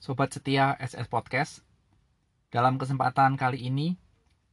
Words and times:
Sobat 0.00 0.32
setia 0.32 0.80
SS 0.80 1.12
Podcast, 1.12 1.60
dalam 2.48 2.80
kesempatan 2.80 3.36
kali 3.36 3.68
ini 3.68 4.00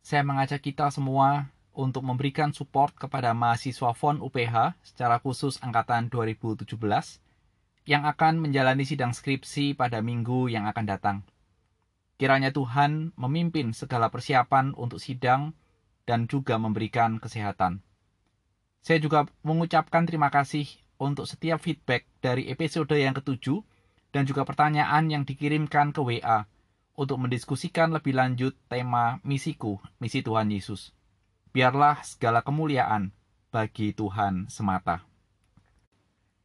saya 0.03 0.19
mengajak 0.19 0.59
kita 0.59 0.91
semua 0.91 1.55
untuk 1.71 2.03
memberikan 2.03 2.51
support 2.51 2.91
kepada 2.99 3.31
mahasiswa 3.31 3.95
FON 3.95 4.19
UPH 4.19 4.75
secara 4.83 5.23
khusus 5.23 5.55
angkatan 5.63 6.11
2017 6.11 6.67
yang 7.87 8.03
akan 8.03 8.43
menjalani 8.43 8.83
sidang 8.83 9.15
skripsi 9.15 9.71
pada 9.71 10.03
minggu 10.03 10.51
yang 10.51 10.67
akan 10.67 10.83
datang. 10.83 11.17
Kiranya 12.19 12.51
Tuhan 12.51 13.15
memimpin 13.15 13.71
segala 13.71 14.11
persiapan 14.11 14.75
untuk 14.75 14.99
sidang 14.99 15.55
dan 16.03 16.27
juga 16.27 16.59
memberikan 16.59 17.23
kesehatan. 17.23 17.79
Saya 18.83 18.99
juga 18.99 19.31
mengucapkan 19.47 20.03
terima 20.03 20.27
kasih 20.27 20.67
untuk 20.99 21.23
setiap 21.23 21.63
feedback 21.63 22.03
dari 22.19 22.51
episode 22.51 22.91
yang 22.99 23.15
ketujuh 23.15 23.63
dan 24.15 24.23
juga 24.23 24.47
pertanyaan 24.47 25.11
yang 25.11 25.23
dikirimkan 25.27 25.91
ke 25.91 26.01
WA 26.03 26.47
untuk 26.97 27.21
mendiskusikan 27.21 27.93
lebih 27.93 28.17
lanjut 28.17 28.57
tema 28.67 29.21
misiku, 29.21 29.77
misi 30.01 30.25
Tuhan 30.25 30.49
Yesus. 30.49 30.91
Biarlah 31.53 32.01
segala 32.01 32.41
kemuliaan 32.41 33.13
bagi 33.53 33.93
Tuhan 33.93 34.49
semata. 34.49 35.05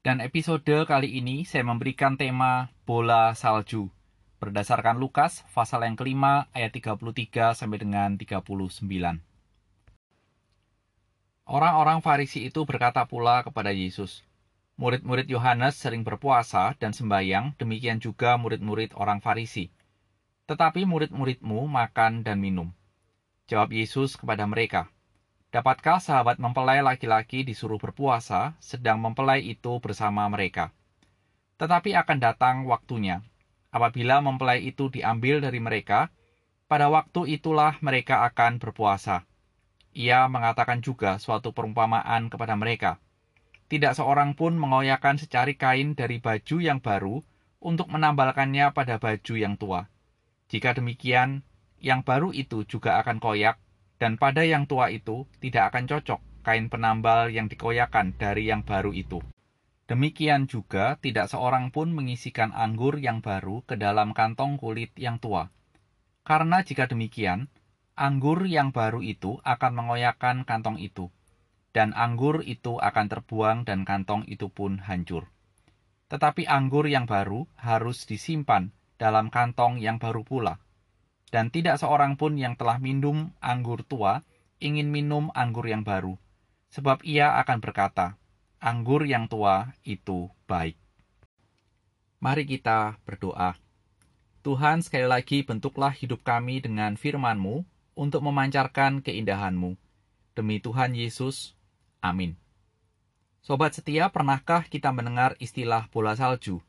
Dan 0.02 0.18
episode 0.18 0.84
kali 0.84 1.22
ini 1.22 1.46
saya 1.46 1.62
memberikan 1.62 2.18
tema 2.18 2.74
bola 2.82 3.32
salju 3.38 3.86
berdasarkan 4.42 4.98
Lukas 4.98 5.46
pasal 5.54 5.86
yang 5.86 5.94
kelima 5.94 6.50
ayat 6.50 6.74
33 6.74 7.54
sampai 7.54 7.78
dengan 7.78 8.18
39. 8.18 8.82
Orang-orang 11.46 12.02
Farisi 12.02 12.50
itu 12.50 12.66
berkata 12.66 13.06
pula 13.06 13.46
kepada 13.46 13.70
Yesus, 13.70 14.26
Murid-murid 14.80 15.28
Yohanes 15.28 15.76
sering 15.76 16.04
berpuasa 16.04 16.72
dan 16.80 16.96
sembahyang, 16.96 17.56
demikian 17.56 18.00
juga 18.00 18.36
murid-murid 18.40 18.96
orang 18.96 19.20
Farisi. 19.20 19.68
Tetapi 20.48 20.88
murid-muridmu 20.88 21.68
makan 21.68 22.24
dan 22.24 22.40
minum. 22.40 22.72
Jawab 23.48 23.72
Yesus 23.72 24.16
kepada 24.16 24.48
mereka, 24.48 24.88
Dapatkah 25.52 26.00
sahabat 26.00 26.40
mempelai 26.40 26.80
laki-laki 26.80 27.44
disuruh 27.44 27.76
berpuasa, 27.76 28.56
sedang 28.56 28.96
mempelai 28.96 29.44
itu 29.44 29.76
bersama 29.84 30.24
mereka? 30.32 30.72
Tetapi 31.60 31.92
akan 31.92 32.18
datang 32.24 32.56
waktunya, 32.64 33.20
apabila 33.68 34.24
mempelai 34.24 34.64
itu 34.64 34.88
diambil 34.88 35.44
dari 35.44 35.60
mereka, 35.60 36.08
pada 36.64 36.88
waktu 36.88 37.36
itulah 37.36 37.76
mereka 37.84 38.24
akan 38.24 38.56
berpuasa 38.56 39.28
ia 39.92 40.24
mengatakan 40.24 40.80
juga 40.80 41.20
suatu 41.20 41.52
perumpamaan 41.52 42.32
kepada 42.32 42.56
mereka. 42.56 42.96
Tidak 43.72 43.96
seorang 43.96 44.36
pun 44.36 44.52
mengoyakkan 44.60 45.16
secari 45.16 45.56
kain 45.56 45.96
dari 45.96 46.20
baju 46.20 46.60
yang 46.60 46.84
baru 46.84 47.24
untuk 47.56 47.88
menambalkannya 47.88 48.68
pada 48.76 49.00
baju 49.00 49.32
yang 49.32 49.56
tua. 49.56 49.88
Jika 50.52 50.76
demikian, 50.76 51.40
yang 51.80 52.04
baru 52.04 52.36
itu 52.36 52.68
juga 52.68 53.00
akan 53.00 53.16
koyak, 53.16 53.56
dan 53.96 54.20
pada 54.20 54.44
yang 54.44 54.68
tua 54.68 54.92
itu 54.92 55.24
tidak 55.40 55.72
akan 55.72 55.88
cocok 55.88 56.20
kain 56.44 56.68
penambal 56.68 57.32
yang 57.32 57.48
dikoyakan 57.48 58.12
dari 58.20 58.52
yang 58.52 58.60
baru 58.60 58.92
itu. 58.92 59.24
Demikian 59.88 60.52
juga 60.52 61.00
tidak 61.00 61.32
seorang 61.32 61.72
pun 61.72 61.96
mengisikan 61.96 62.52
anggur 62.52 63.00
yang 63.00 63.24
baru 63.24 63.64
ke 63.64 63.80
dalam 63.80 64.12
kantong 64.12 64.60
kulit 64.60 64.92
yang 65.00 65.16
tua. 65.16 65.48
Karena 66.28 66.60
jika 66.60 66.92
demikian, 66.92 67.48
anggur 67.96 68.44
yang 68.44 68.68
baru 68.68 69.00
itu 69.00 69.40
akan 69.48 69.72
mengoyakkan 69.80 70.44
kantong 70.44 70.76
itu, 70.76 71.08
dan 71.72 71.96
anggur 71.96 72.44
itu 72.44 72.76
akan 72.76 73.06
terbuang 73.08 73.58
dan 73.64 73.88
kantong 73.88 74.28
itu 74.28 74.52
pun 74.52 74.80
hancur. 74.84 75.28
Tetapi 76.12 76.44
anggur 76.44 76.84
yang 76.88 77.08
baru 77.08 77.48
harus 77.56 78.04
disimpan 78.04 78.68
dalam 79.00 79.32
kantong 79.32 79.80
yang 79.80 79.96
baru 79.96 80.22
pula. 80.22 80.60
Dan 81.32 81.48
tidak 81.48 81.80
seorang 81.80 82.20
pun 82.20 82.36
yang 82.36 82.60
telah 82.60 82.76
minum 82.76 83.32
anggur 83.40 83.80
tua 83.88 84.20
ingin 84.62 84.94
minum 84.94 85.32
anggur 85.34 85.66
yang 85.66 85.82
baru, 85.82 86.14
sebab 86.70 87.02
ia 87.02 87.34
akan 87.42 87.58
berkata, 87.58 88.14
anggur 88.62 89.02
yang 89.02 89.26
tua 89.26 89.74
itu 89.82 90.30
baik. 90.46 90.78
Mari 92.22 92.46
kita 92.46 93.02
berdoa. 93.02 93.58
Tuhan, 94.46 94.86
sekali 94.86 95.10
lagi 95.10 95.42
bentuklah 95.42 95.90
hidup 95.90 96.22
kami 96.22 96.62
dengan 96.62 96.94
firman-Mu, 96.94 97.66
untuk 97.98 98.22
memancarkan 98.22 99.02
keindahanmu. 99.02 99.74
Demi 100.32 100.62
Tuhan 100.62 100.94
Yesus, 100.94 101.58
amin. 102.02 102.36
Sobat 103.42 103.74
setia, 103.74 104.10
pernahkah 104.10 104.66
kita 104.66 104.90
mendengar 104.90 105.34
istilah 105.42 105.88
bola 105.90 106.14
salju? 106.14 106.62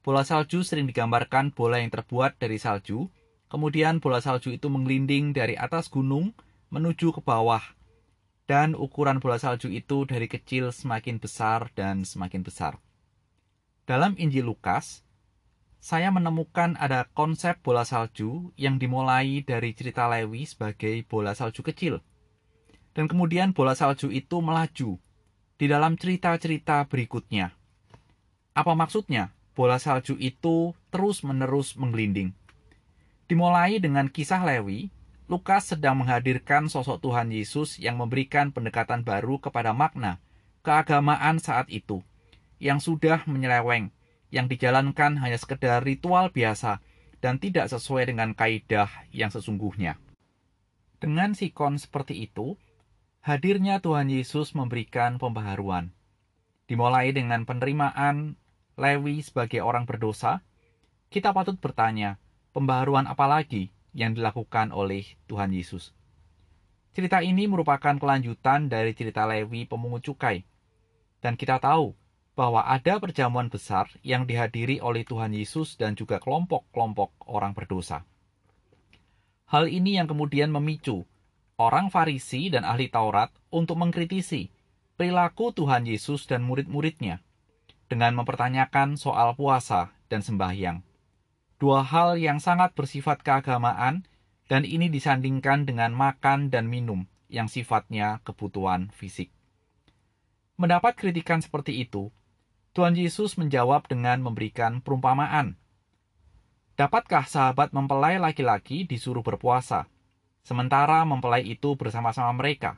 Bola 0.00 0.24
salju 0.24 0.64
sering 0.64 0.88
digambarkan 0.88 1.52
bola 1.52 1.76
yang 1.76 1.92
terbuat 1.92 2.40
dari 2.40 2.56
salju, 2.56 3.12
kemudian 3.52 4.00
bola 4.00 4.24
salju 4.24 4.48
itu 4.48 4.72
menggelinding 4.72 5.36
dari 5.36 5.60
atas 5.60 5.92
gunung 5.92 6.32
menuju 6.72 7.12
ke 7.12 7.20
bawah, 7.20 7.60
dan 8.48 8.72
ukuran 8.72 9.20
bola 9.20 9.36
salju 9.36 9.68
itu 9.68 10.08
dari 10.08 10.24
kecil 10.24 10.72
semakin 10.72 11.20
besar 11.20 11.68
dan 11.76 12.06
semakin 12.08 12.40
besar. 12.40 12.80
Dalam 13.84 14.16
Injil 14.16 14.46
Lukas, 14.46 15.04
saya 15.80 16.08
menemukan 16.12 16.76
ada 16.80 17.08
konsep 17.12 17.60
bola 17.60 17.84
salju 17.84 18.52
yang 18.56 18.76
dimulai 18.80 19.44
dari 19.44 19.72
cerita 19.76 20.08
Lewi 20.08 20.48
sebagai 20.48 21.04
bola 21.04 21.36
salju 21.36 21.60
kecil. 21.60 22.04
Dan 22.96 23.06
kemudian 23.06 23.54
bola 23.54 23.78
salju 23.78 24.10
itu 24.10 24.42
melaju 24.42 24.98
di 25.60 25.66
dalam 25.70 25.94
cerita-cerita 25.94 26.88
berikutnya. 26.90 27.54
Apa 28.56 28.74
maksudnya? 28.74 29.30
Bola 29.54 29.78
salju 29.78 30.16
itu 30.18 30.72
terus-menerus 30.90 31.76
menggelinding. 31.76 32.34
Dimulai 33.30 33.78
dengan 33.78 34.10
kisah 34.10 34.42
Lewi, 34.42 34.90
Lukas 35.30 35.70
sedang 35.70 36.02
menghadirkan 36.02 36.66
sosok 36.66 36.98
Tuhan 37.06 37.30
Yesus 37.30 37.78
yang 37.78 37.94
memberikan 37.94 38.50
pendekatan 38.50 39.06
baru 39.06 39.38
kepada 39.38 39.70
makna 39.70 40.18
keagamaan 40.66 41.38
saat 41.38 41.70
itu, 41.70 42.02
yang 42.58 42.82
sudah 42.82 43.22
menyeleweng 43.30 43.94
yang 44.30 44.46
dijalankan 44.46 45.18
hanya 45.18 45.38
sekedar 45.38 45.82
ritual 45.82 46.30
biasa 46.30 46.78
dan 47.18 47.36
tidak 47.36 47.68
sesuai 47.68 48.14
dengan 48.14 48.32
kaidah 48.32 48.88
yang 49.10 49.28
sesungguhnya. 49.28 49.98
Dengan 51.02 51.34
sikon 51.34 51.76
seperti 51.76 52.30
itu, 52.30 52.56
hadirnya 53.20 53.84
Tuhan 53.84 54.08
Yesus 54.08 54.56
memberikan 54.56 55.20
pembaharuan. 55.20 55.92
Dimulai 56.64 57.12
dengan 57.12 57.44
penerimaan 57.44 58.40
Lewi 58.80 59.20
sebagai 59.20 59.60
orang 59.60 59.84
berdosa, 59.84 60.40
kita 61.12 61.36
patut 61.36 61.60
bertanya, 61.60 62.16
pembaharuan 62.56 63.04
apa 63.04 63.28
lagi 63.28 63.68
yang 63.92 64.16
dilakukan 64.16 64.72
oleh 64.72 65.04
Tuhan 65.28 65.52
Yesus? 65.52 65.92
Cerita 66.96 67.20
ini 67.20 67.44
merupakan 67.44 67.92
kelanjutan 68.00 68.72
dari 68.72 68.96
cerita 68.96 69.28
Lewi 69.28 69.68
pemungut 69.68 70.00
cukai. 70.00 70.48
Dan 71.20 71.36
kita 71.36 71.60
tahu 71.60 71.92
bahwa 72.32 72.64
ada 72.64 72.96
perjamuan 72.96 73.52
besar 73.52 73.92
yang 74.00 74.24
dihadiri 74.24 74.80
oleh 74.80 75.04
Tuhan 75.04 75.36
Yesus 75.36 75.76
dan 75.76 75.92
juga 75.92 76.16
kelompok-kelompok 76.22 77.28
orang 77.28 77.52
berdosa. 77.52 78.08
Hal 79.50 79.68
ini 79.68 80.00
yang 80.00 80.08
kemudian 80.08 80.48
memicu 80.48 81.04
orang 81.60 81.92
Farisi 81.92 82.48
dan 82.48 82.64
ahli 82.64 82.88
Taurat 82.88 83.28
untuk 83.52 83.76
mengkritisi 83.76 84.48
perilaku 84.96 85.52
Tuhan 85.52 85.84
Yesus 85.84 86.24
dan 86.24 86.40
murid-muridnya 86.40 87.20
dengan 87.92 88.16
mempertanyakan 88.16 88.96
soal 88.96 89.36
puasa 89.36 89.92
dan 90.08 90.24
sembahyang. 90.24 90.80
Dua 91.60 91.84
hal 91.84 92.16
yang 92.16 92.40
sangat 92.40 92.72
bersifat 92.72 93.20
keagamaan 93.20 94.08
dan 94.48 94.64
ini 94.64 94.88
disandingkan 94.88 95.68
dengan 95.68 95.92
makan 95.92 96.48
dan 96.48 96.64
minum 96.72 97.04
yang 97.28 97.52
sifatnya 97.52 98.24
kebutuhan 98.24 98.88
fisik. 98.96 99.28
Mendapat 100.56 100.96
kritikan 100.96 101.44
seperti 101.44 101.84
itu, 101.84 102.08
Tuhan 102.72 102.96
Yesus 102.96 103.36
menjawab 103.36 103.84
dengan 103.86 104.24
memberikan 104.24 104.80
perumpamaan. 104.80 105.60
Dapatkah 106.80 107.28
sahabat 107.28 107.76
mempelai 107.76 108.16
laki-laki 108.16 108.88
disuruh 108.88 109.20
berpuasa, 109.20 109.84
sementara 110.50 111.06
mempelai 111.06 111.46
itu 111.46 111.78
bersama-sama 111.78 112.34
mereka? 112.34 112.74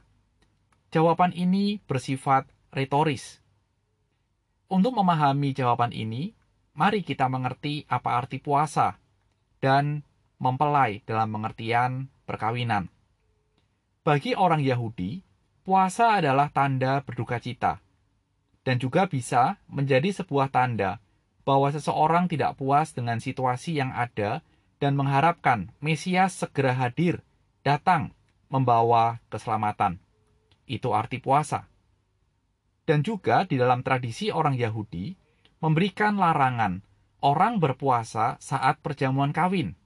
Jawaban 0.93 1.33
ini 1.33 1.81
bersifat 1.89 2.45
retoris. 2.69 3.41
Untuk 4.69 4.93
memahami 4.93 5.57
jawaban 5.57 5.97
ini, 5.97 6.37
mari 6.77 7.01
kita 7.01 7.33
mengerti 7.33 7.89
apa 7.89 8.21
arti 8.21 8.45
puasa 8.45 9.01
dan 9.65 10.05
mempelai 10.37 11.01
dalam 11.09 11.33
pengertian 11.33 12.13
perkawinan. 12.29 12.93
Bagi 14.05 14.37
orang 14.37 14.61
Yahudi, 14.61 15.25
puasa 15.65 16.21
adalah 16.21 16.53
tanda 16.53 17.01
berduka 17.01 17.41
cita 17.41 17.81
dan 18.69 18.77
juga 18.77 19.09
bisa 19.09 19.57
menjadi 19.67 20.13
sebuah 20.13 20.53
tanda 20.53 21.01
bahwa 21.43 21.73
seseorang 21.73 22.29
tidak 22.31 22.55
puas 22.61 22.95
dengan 22.95 23.19
situasi 23.19 23.81
yang 23.81 23.91
ada 23.97 24.45
dan 24.79 24.99
mengharapkan 24.99 25.71
Mesias 25.79 26.35
segera 26.35 26.75
hadir, 26.75 27.23
datang, 27.63 28.15
membawa 28.51 29.23
keselamatan. 29.33 29.99
Itu 30.67 30.93
arti 30.93 31.19
puasa. 31.19 31.67
Dan 32.83 33.07
juga 33.07 33.47
di 33.47 33.57
dalam 33.59 33.87
tradisi 33.87 34.35
orang 34.35 34.59
Yahudi, 34.59 35.15
memberikan 35.63 36.19
larangan 36.19 36.83
orang 37.23 37.63
berpuasa 37.63 38.37
saat 38.43 38.83
perjamuan 38.83 39.31
kawin. 39.31 39.79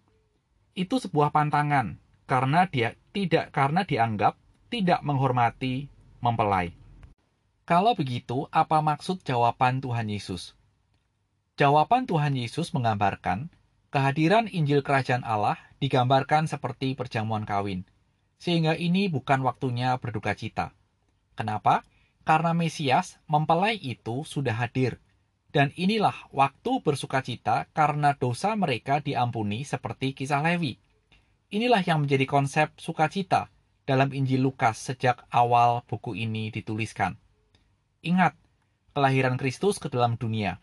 Itu 0.73 0.97
sebuah 0.97 1.33
pantangan 1.33 2.01
karena 2.25 2.65
dia 2.67 2.97
tidak 3.13 3.53
karena 3.53 3.85
dianggap 3.85 4.41
tidak 4.73 5.05
menghormati 5.05 5.93
mempelai. 6.25 6.73
Kalau 7.67 7.93
begitu, 7.99 8.47
apa 8.55 8.81
maksud 8.81 9.21
jawaban 9.27 9.85
Tuhan 9.85 10.09
Yesus? 10.09 10.57
Jawaban 11.57 12.07
Tuhan 12.09 12.37
Yesus 12.37 12.71
menggambarkan 12.77 13.49
kehadiran 13.91 14.47
Injil 14.47 14.85
Kerajaan 14.85 15.25
Allah 15.25 15.57
digambarkan 15.81 16.49
seperti 16.49 16.97
perjamuan 16.97 17.45
kawin, 17.49 17.89
sehingga 18.37 18.77
ini 18.77 19.09
bukan 19.09 19.43
waktunya 19.45 19.97
berduka 19.97 20.37
cita. 20.37 20.77
Kenapa? 21.37 21.85
Karena 22.27 22.53
Mesias, 22.53 23.23
mempelai 23.31 23.79
itu 23.79 24.27
sudah 24.27 24.57
hadir, 24.57 24.99
dan 25.57 25.73
inilah 25.73 26.29
waktu 26.37 26.85
bersuka 26.85 27.25
cita 27.25 27.65
karena 27.73 28.13
dosa 28.13 28.53
mereka 28.53 29.01
diampuni 29.01 29.65
seperti 29.65 30.13
kisah 30.13 30.45
Lewi. 30.45 30.77
Inilah 31.49 31.81
yang 31.81 32.05
menjadi 32.05 32.29
konsep 32.29 32.77
sukacita 32.77 33.49
dalam 33.89 34.13
Injil 34.13 34.45
Lukas 34.45 34.77
sejak 34.83 35.25
awal 35.33 35.81
buku 35.89 36.13
ini 36.13 36.53
dituliskan. 36.53 37.17
Ingat, 38.05 38.37
kelahiran 38.93 39.41
Kristus 39.41 39.81
ke 39.81 39.89
dalam 39.89 40.21
dunia. 40.21 40.61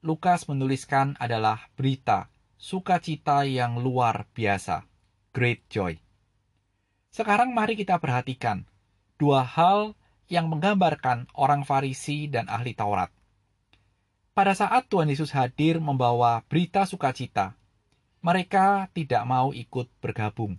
Lukas 0.00 0.48
menuliskan 0.48 1.14
adalah 1.20 1.68
berita 1.76 2.31
sukacita 2.62 3.42
yang 3.42 3.82
luar 3.82 4.30
biasa, 4.38 4.86
great 5.34 5.66
joy. 5.66 5.98
Sekarang 7.10 7.50
mari 7.50 7.74
kita 7.74 7.98
perhatikan 7.98 8.70
dua 9.18 9.42
hal 9.42 9.98
yang 10.30 10.46
menggambarkan 10.46 11.26
orang 11.34 11.66
Farisi 11.66 12.30
dan 12.30 12.46
ahli 12.46 12.78
Taurat. 12.78 13.10
Pada 14.30 14.54
saat 14.54 14.86
Tuhan 14.86 15.10
Yesus 15.10 15.34
hadir 15.34 15.82
membawa 15.82 16.46
berita 16.46 16.86
sukacita, 16.86 17.58
mereka 18.22 18.86
tidak 18.94 19.26
mau 19.26 19.50
ikut 19.50 19.90
bergabung. 19.98 20.54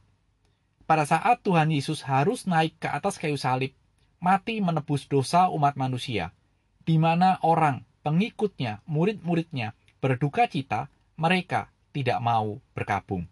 Pada 0.84 1.08
saat 1.08 1.40
Tuhan 1.40 1.72
Yesus 1.72 2.04
harus 2.04 2.44
naik 2.44 2.84
ke 2.84 2.92
atas 2.92 3.16
kayu 3.16 3.40
salib, 3.40 3.72
mati 4.20 4.60
menebus 4.60 5.08
dosa 5.08 5.48
umat 5.48 5.80
manusia, 5.80 6.36
di 6.84 7.00
mana 7.00 7.40
orang, 7.40 7.88
pengikutnya, 8.04 8.84
murid-muridnya 8.92 9.72
berduka 10.04 10.52
cita, 10.52 10.92
mereka 11.16 11.73
tidak 11.94 12.20
mau 12.20 12.60
berkabung. 12.74 13.30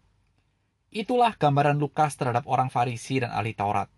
Itulah 0.94 1.34
gambaran 1.34 1.82
Lukas 1.82 2.14
terhadap 2.14 2.46
orang 2.46 2.70
Farisi 2.70 3.18
dan 3.18 3.34
ahli 3.34 3.52
Taurat, 3.52 3.90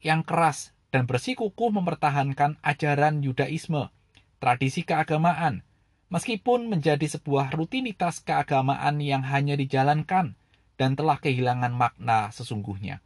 yang 0.00 0.24
keras 0.24 0.72
dan 0.94 1.04
bersikukuh 1.04 1.74
mempertahankan 1.74 2.56
ajaran 2.64 3.20
Yudaisme, 3.20 3.92
tradisi 4.40 4.86
keagamaan, 4.86 5.66
meskipun 6.08 6.70
menjadi 6.70 7.04
sebuah 7.04 7.52
rutinitas 7.52 8.22
keagamaan 8.22 9.02
yang 9.02 9.26
hanya 9.26 9.58
dijalankan 9.58 10.38
dan 10.78 10.90
telah 10.94 11.18
kehilangan 11.18 11.74
makna 11.74 12.30
sesungguhnya. 12.30 13.02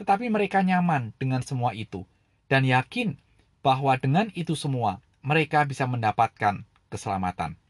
Tetapi 0.00 0.32
mereka 0.32 0.64
nyaman 0.64 1.12
dengan 1.20 1.44
semua 1.44 1.76
itu, 1.76 2.08
dan 2.48 2.64
yakin 2.64 3.20
bahwa 3.60 3.92
dengan 4.00 4.32
itu 4.32 4.56
semua 4.56 5.04
mereka 5.20 5.68
bisa 5.68 5.84
mendapatkan 5.84 6.64
keselamatan. 6.88 7.60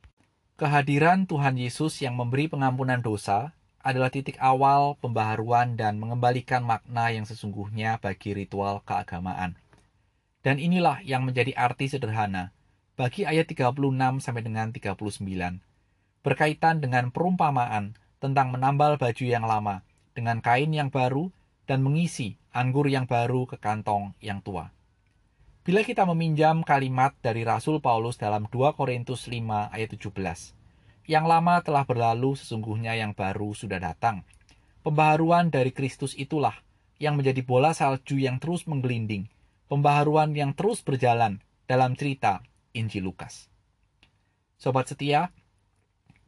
Kehadiran 0.60 1.24
Tuhan 1.24 1.56
Yesus 1.56 2.04
yang 2.04 2.20
memberi 2.20 2.44
pengampunan 2.44 3.00
dosa 3.00 3.56
adalah 3.80 4.12
titik 4.12 4.36
awal 4.36 4.92
pembaharuan 5.00 5.72
dan 5.72 5.96
mengembalikan 5.96 6.60
makna 6.60 7.08
yang 7.08 7.24
sesungguhnya 7.24 7.96
bagi 7.96 8.36
ritual 8.36 8.84
keagamaan. 8.84 9.56
Dan 10.44 10.60
inilah 10.60 11.00
yang 11.00 11.24
menjadi 11.24 11.56
arti 11.56 11.88
sederhana 11.88 12.52
bagi 12.92 13.24
ayat 13.24 13.48
36 13.48 13.72
sampai 14.20 14.44
dengan 14.44 14.68
39 14.68 15.00
berkaitan 16.20 16.84
dengan 16.84 17.08
perumpamaan 17.08 17.96
tentang 18.20 18.52
menambal 18.52 19.00
baju 19.00 19.24
yang 19.24 19.48
lama 19.48 19.80
dengan 20.12 20.44
kain 20.44 20.76
yang 20.76 20.92
baru 20.92 21.32
dan 21.64 21.80
mengisi 21.80 22.36
anggur 22.52 22.84
yang 22.84 23.08
baru 23.08 23.48
ke 23.48 23.56
kantong 23.56 24.12
yang 24.20 24.44
tua. 24.44 24.68
Bila 25.70 25.86
kita 25.86 26.02
meminjam 26.02 26.66
kalimat 26.66 27.14
dari 27.22 27.46
Rasul 27.46 27.78
Paulus 27.78 28.18
dalam 28.18 28.50
2 28.50 28.74
Korintus 28.74 29.30
5 29.30 29.70
ayat 29.70 29.94
17, 29.94 30.10
yang 31.06 31.30
lama 31.30 31.62
telah 31.62 31.86
berlalu 31.86 32.34
sesungguhnya 32.34 32.98
yang 32.98 33.14
baru 33.14 33.54
sudah 33.54 33.78
datang. 33.78 34.26
Pembaharuan 34.82 35.46
dari 35.46 35.70
Kristus 35.70 36.18
itulah 36.18 36.58
yang 36.98 37.14
menjadi 37.14 37.46
bola 37.46 37.70
salju 37.70 38.18
yang 38.18 38.42
terus 38.42 38.66
menggelinding, 38.66 39.30
pembaharuan 39.70 40.34
yang 40.34 40.58
terus 40.58 40.82
berjalan 40.82 41.38
dalam 41.70 41.94
cerita 41.94 42.42
Injil 42.74 43.06
Lukas. 43.06 43.46
Sobat 44.58 44.90
setia, 44.90 45.30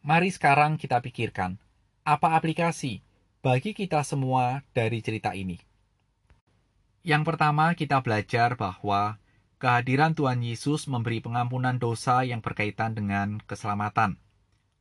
mari 0.06 0.30
sekarang 0.30 0.78
kita 0.78 1.02
pikirkan 1.02 1.58
apa 2.06 2.38
aplikasi 2.38 3.02
bagi 3.42 3.74
kita 3.74 4.06
semua 4.06 4.62
dari 4.70 5.02
cerita 5.02 5.34
ini. 5.34 5.58
Yang 7.02 7.34
pertama, 7.34 7.74
kita 7.74 7.98
belajar 8.06 8.54
bahwa 8.54 9.18
kehadiran 9.62 10.18
Tuhan 10.18 10.42
Yesus 10.42 10.90
memberi 10.90 11.22
pengampunan 11.22 11.78
dosa 11.78 12.26
yang 12.26 12.42
berkaitan 12.42 12.98
dengan 12.98 13.38
keselamatan. 13.46 14.18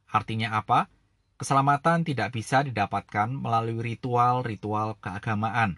Artinya 0.10 0.58
apa? 0.58 0.90
Keselamatan 1.38 2.02
tidak 2.02 2.34
bisa 2.34 2.66
didapatkan 2.66 3.30
melalui 3.30 3.78
ritual-ritual 3.94 4.98
keagamaan. 4.98 5.78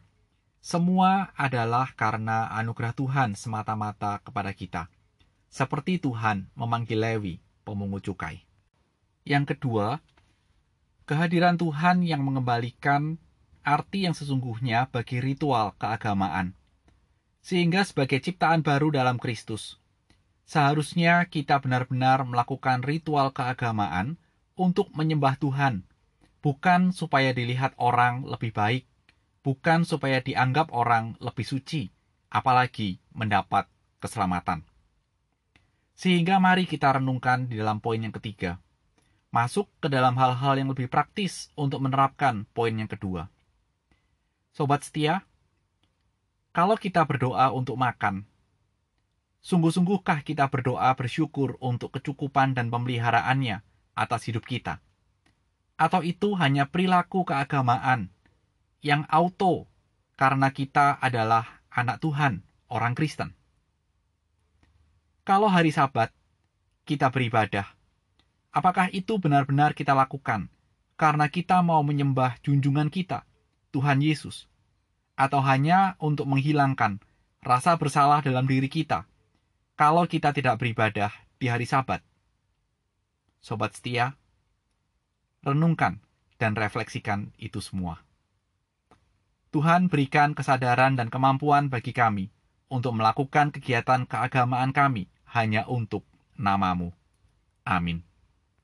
Semua 0.63 1.35
adalah 1.35 1.91
karena 1.99 2.47
anugerah 2.55 2.95
Tuhan 2.95 3.35
semata-mata 3.35 4.23
kepada 4.23 4.55
kita. 4.55 4.87
Seperti 5.51 5.99
Tuhan 5.99 6.47
memanggil 6.55 7.03
Lewi, 7.03 7.43
pemungut 7.67 8.07
cukai. 8.07 8.47
Yang 9.27 9.55
kedua, 9.55 9.99
kehadiran 11.03 11.59
Tuhan 11.59 12.07
yang 12.07 12.23
mengembalikan 12.23 13.19
arti 13.67 14.07
yang 14.07 14.15
sesungguhnya 14.15 14.87
bagi 14.87 15.19
ritual 15.19 15.75
keagamaan. 15.75 16.55
Sehingga 17.43 17.83
sebagai 17.83 18.23
ciptaan 18.23 18.63
baru 18.63 18.89
dalam 18.89 19.19
Kristus, 19.19 19.75
seharusnya 20.47 21.27
kita 21.27 21.59
benar-benar 21.59 22.23
melakukan 22.23 22.79
ritual 22.81 23.35
keagamaan 23.35 24.15
untuk 24.55 24.87
menyembah 24.95 25.35
Tuhan, 25.35 25.83
bukan 26.39 26.95
supaya 26.95 27.35
dilihat 27.35 27.75
orang 27.75 28.23
lebih 28.23 28.55
baik, 28.55 28.87
bukan 29.43 29.83
supaya 29.83 30.23
dianggap 30.23 30.71
orang 30.71 31.19
lebih 31.19 31.43
suci, 31.43 31.91
apalagi 32.31 33.03
mendapat 33.11 33.67
keselamatan. 33.99 34.63
Sehingga 35.99 36.39
mari 36.39 36.63
kita 36.63 36.95
renungkan 36.95 37.51
di 37.51 37.59
dalam 37.59 37.83
poin 37.83 37.99
yang 37.99 38.15
ketiga 38.15 38.63
masuk 39.33 39.65
ke 39.81 39.89
dalam 39.89 40.13
hal-hal 40.13 40.61
yang 40.61 40.69
lebih 40.69 40.85
praktis 40.85 41.49
untuk 41.57 41.81
menerapkan 41.81 42.45
poin 42.53 42.69
yang 42.69 42.85
kedua. 42.85 43.33
Sobat 44.53 44.85
setia, 44.85 45.25
kalau 46.53 46.77
kita 46.77 47.03
berdoa 47.03 47.49
untuk 47.51 47.75
makan, 47.75 48.29
sungguh-sungguhkah 49.41 50.23
kita 50.23 50.47
berdoa 50.47 50.93
bersyukur 50.93 51.57
untuk 51.59 51.97
kecukupan 51.97 52.53
dan 52.53 52.69
pemeliharaannya 52.69 53.65
atas 53.97 54.29
hidup 54.29 54.45
kita? 54.45 54.79
Atau 55.75 56.05
itu 56.05 56.37
hanya 56.37 56.69
perilaku 56.69 57.25
keagamaan 57.25 58.13
yang 58.85 59.03
auto 59.09 59.65
karena 60.15 60.53
kita 60.53 61.01
adalah 61.01 61.65
anak 61.73 61.97
Tuhan, 61.99 62.45
orang 62.69 62.93
Kristen? 62.93 63.33
Kalau 65.25 65.49
hari 65.49 65.73
Sabat 65.73 66.13
kita 66.85 67.09
beribadah, 67.09 67.65
Apakah 68.53 68.93
itu 68.93 69.17
benar-benar 69.17 69.73
kita 69.73 69.97
lakukan 69.97 70.45
karena 70.93 71.25
kita 71.25 71.65
mau 71.65 71.81
menyembah 71.81 72.37
junjungan 72.45 72.93
kita, 72.93 73.25
Tuhan 73.73 73.97
Yesus, 73.97 74.45
atau 75.13 75.41
hanya 75.45 75.99
untuk 76.01 76.25
menghilangkan 76.29 76.97
rasa 77.43 77.77
bersalah 77.77 78.23
dalam 78.23 78.47
diri 78.49 78.71
kita 78.71 79.05
kalau 79.73 80.05
kita 80.05 80.31
tidak 80.31 80.61
beribadah 80.61 81.09
di 81.41 81.49
hari 81.49 81.65
Sabat? 81.65 82.05
Sobat 83.43 83.75
setia, 83.75 84.15
renungkan 85.43 85.99
dan 86.39 86.55
refleksikan 86.55 87.35
itu 87.35 87.59
semua. 87.59 87.99
Tuhan 89.53 89.91
berikan 89.91 90.33
kesadaran 90.33 90.97
dan 90.97 91.13
kemampuan 91.13 91.69
bagi 91.69 91.93
kami 91.93 92.33
untuk 92.73 92.97
melakukan 92.97 93.53
kegiatan 93.53 94.09
keagamaan 94.09 94.73
kami 94.73 95.11
hanya 95.29 95.69
untuk 95.69 96.01
namamu. 96.39 96.89
Amin. 97.61 98.12